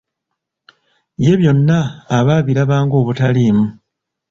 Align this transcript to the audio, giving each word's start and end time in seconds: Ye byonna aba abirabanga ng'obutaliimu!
Ye 1.23 1.33
byonna 1.39 1.79
aba 2.17 2.33
abirabanga 2.41 2.87
ng'obutaliimu! 2.93 3.65